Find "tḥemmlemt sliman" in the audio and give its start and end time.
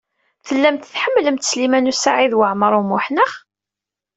0.93-1.91